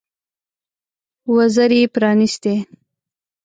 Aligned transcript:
وزرې 1.35 1.79
یې 1.83 1.91
پرانيستې. 1.95 2.53